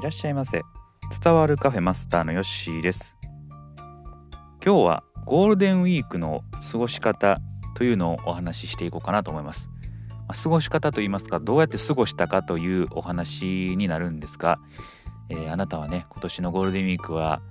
[0.00, 0.62] いらっしゃいませ。
[1.22, 3.18] 伝わるカフェマスターのヨッシーです。
[4.64, 6.42] 今日はゴールデンウィークの
[6.72, 7.38] 過ごし方
[7.76, 9.68] というのをお話ししていこうかなと思います、
[10.26, 14.58] まあ、過ごし方といいますかどうやって過ごしたかというお話になるんですが、
[15.28, 17.42] えー、あなたはね今年のゴールデンウィークは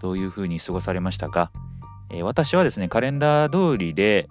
[0.00, 1.52] どういうふうに過ごされましたか、
[2.10, 4.30] えー、私はですねカレンダー通りで、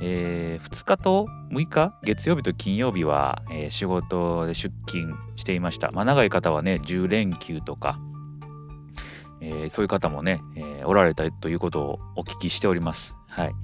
[0.00, 5.90] えー、2日と6日月曜日と金曜日は、えー、仕事で出勤していました。
[5.92, 7.98] まあ、長い方はね10連休とか、
[9.40, 13.14] えー、そういう方もね、えおられたということをお聞きしております。
[13.28, 13.54] はい。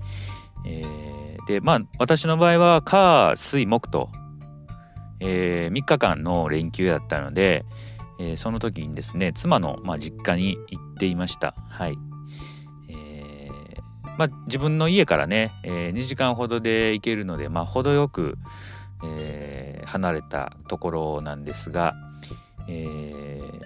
[0.67, 4.11] えでまあ私の場合は火水木と、
[5.21, 7.65] え3日間の連休だったので、
[8.21, 11.55] えその時にですね妻の、まあ、実家に行っていました。
[11.69, 11.99] はい。
[14.19, 18.37] まあ、自分の家からね、えー、2時間ほどで行けるので、まあ、程よく、
[19.05, 21.95] えー、離れたところなんですが、
[22.69, 23.61] えー、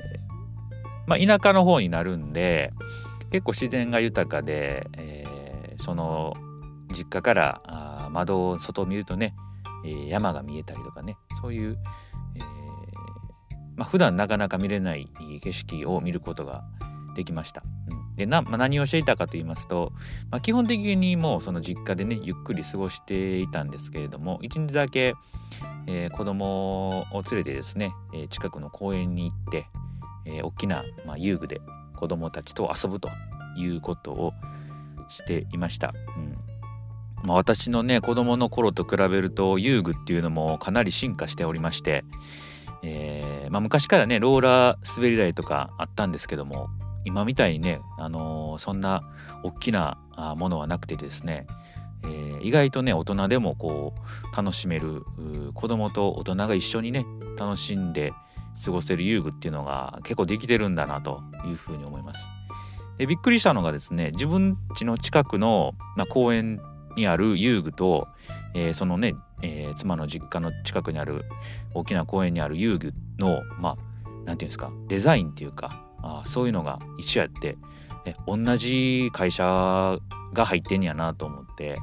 [1.06, 2.70] まあ、田舎の方になるんで
[3.31, 5.25] 結構自然が豊かで、え、
[5.81, 6.34] その
[6.94, 9.34] 実家から窓を外を見るとね、
[10.09, 11.78] 山が見えたりとかねそういう、
[12.37, 12.42] えー
[13.75, 15.09] まあ、普段なかなか見れない
[15.42, 16.62] 景色を見ることが
[17.16, 17.62] できました。
[17.89, 19.93] うんでな、まあ、何をしていたかと言いますと、
[20.31, 25.15] まあ、基本的にもうその実家でねゆっくり過ごしていたんですけれども一日だけ、
[25.87, 29.67] えー、子供を連れてですね、えー、近くの公園に行って、
[30.27, 31.61] えー、大きな、まあ、遊具で
[31.97, 33.09] 子供たちと遊ぶと
[33.57, 34.33] いうことを
[35.09, 35.95] していました。
[36.17, 36.53] うん
[37.25, 42.05] まあ、私のね子供の頃と比べると遊具っていうのもかなり進化しておりまして、
[42.83, 46.69] えーまあ、昔からねローラー滑り台とかあったんですけども
[47.05, 49.03] 今みたいにね、あのー、そんな
[49.42, 49.98] 大きな
[50.36, 51.47] ものはなくてですね、
[52.05, 53.94] えー、意外とね大人でもこ
[54.33, 55.05] う楽しめる
[55.55, 57.06] 子供と大人が一緒にね
[57.39, 58.12] 楽しんで
[58.64, 62.27] 過ごせる遊具っていうのが結構できてるんだなというふうに思います。
[62.99, 66.60] でびっくりしたのがですね自分家の近くの、まあ、公園
[66.97, 68.09] にある遊具と、
[68.54, 71.25] えー、そのね、えー、妻の実家の近くにある
[71.75, 77.57] 大きな公園にある遊具のまあ何て言うんですかデザインっていうかあそういうのが一緒やって
[78.05, 79.99] え同じ会社
[80.33, 81.79] が入ってんやなと思って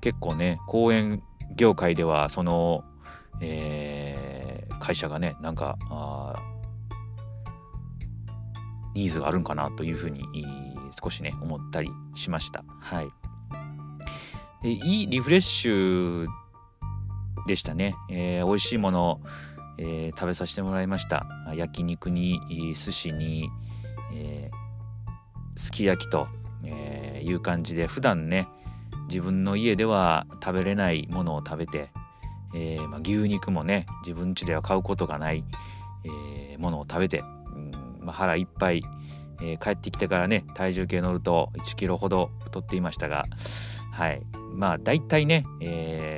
[0.00, 1.22] 結構ね公園
[1.56, 2.84] 業界ではその、
[3.40, 6.34] えー、会社がねなんかあ
[8.94, 10.24] ニーズがあるんかなというふうに
[11.02, 12.64] 少しね思ったりしました。
[12.80, 13.08] はい、
[14.62, 16.26] でいいリフレッシュ
[17.46, 17.94] でしたね。
[18.10, 19.20] えー、美味しいもの
[19.78, 21.26] えー、食べさせてもらいました。
[21.54, 23.48] 焼肉に寿司に、
[24.14, 26.28] えー、すき焼きと、
[26.64, 28.48] えー、いう感じで普段ね
[29.08, 31.90] 自分の家では食べれないものを食べて、
[32.54, 35.44] えーまあ、牛肉もね自分家では買うことがない、
[36.04, 38.82] えー、ものを食べて、うんまあ、腹いっぱい、
[39.40, 43.26] えー、帰ってきてからね体重計乗ると1キロほど太っていましたが
[43.92, 44.22] はい。
[44.54, 46.15] まあ大体ね、えー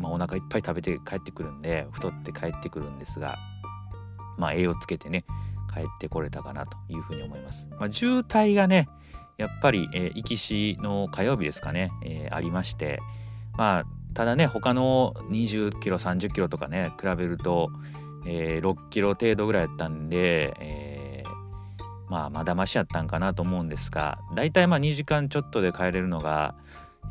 [0.00, 3.38] まあ、お腹いっぱい食べて帰ってくるんで太って帰ってくるんですが、
[4.38, 5.24] まあ、栄養つけてね
[5.72, 7.68] 帰ってこれたかなというふうに思います。
[7.78, 8.88] まあ、渋滞がね
[9.36, 13.00] やっぱり、えー、行きしの火曜日ですかね、えー、ありまして
[13.56, 17.70] まあただね他の20キロ30キロとかね比べると、
[18.26, 26.54] えー、6キロ程度ぐらいやったんで、えー、まあまだましやったんかなと思うんですが大体まあ2時間ちょっとで帰れるのが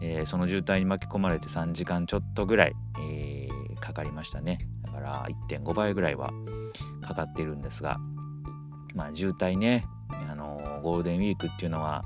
[0.01, 4.67] えー、その渋滞に巻き込まれて3時間ちょっとぐらい、えー、かかりましたね。
[4.85, 6.31] だから1.5倍ぐらいは
[7.01, 7.99] かかっているんですが
[8.95, 12.03] まあ渋滞ね、あのー、ゴールデンウィークっていうのは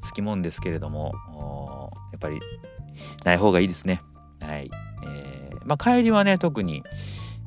[0.00, 1.12] つきもんですけれども
[2.12, 2.40] やっぱり
[3.24, 4.02] ない方がいいですね。
[4.40, 4.70] はい、
[5.04, 6.82] えー、まあ帰りはね特に、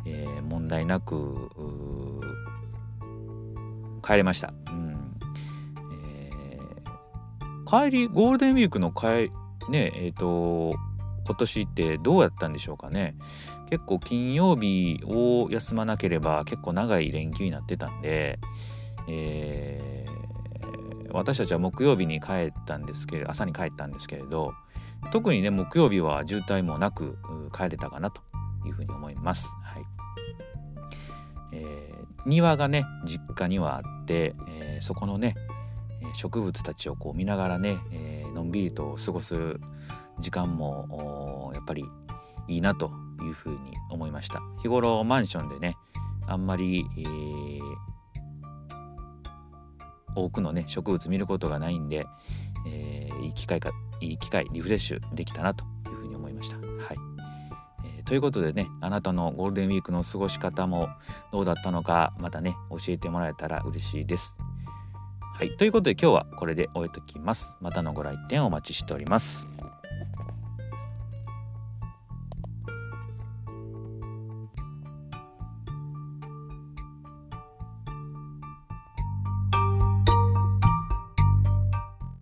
[0.05, 1.49] えー、問題なく
[4.05, 5.19] 帰れました、うん。
[6.03, 9.31] えー、帰りゴールデンウィークの帰
[9.69, 10.77] ねえっ、ー、と
[11.25, 13.15] 今年ってどうやったんでしょうかね
[13.69, 18.39] 結構金曜日を休まなければ結構長い連休になってたんで、
[19.07, 24.53] えー、私たちは木曜日に帰ったんですけれど朝に帰ったんですけれど
[25.11, 27.17] 特にね木曜日は渋滞もなく
[27.55, 28.21] 帰れたかなと
[28.65, 29.47] いうふうに思います。
[29.63, 29.83] はい
[31.51, 35.35] えー、庭がね実家にはあって、えー、そこのね
[36.15, 39.35] 植物たちをこう見ながらね、えー、のんびりと過ごす
[40.21, 41.83] 時間もやっぱり
[42.47, 42.89] いいなと
[43.21, 44.41] いうふうに思いました。
[44.61, 45.75] 日頃マンションでね
[46.25, 47.61] あんまり、えー、
[50.15, 52.07] 多くのね植物見ることがないんで、
[52.65, 56.55] えー、いい機会かいい機会リフレッシュできたなというふうに思いました。
[56.55, 56.65] はい、
[57.83, 60.87] えー、ということでねあなたのゴールデンウィークの過ごし方も
[61.33, 64.33] どうだったのかまたね教えてもらえたら嬉しいです。
[65.39, 67.53] はいということで今日はこれで終えときます。
[67.61, 69.47] またのご来店お待ちしております。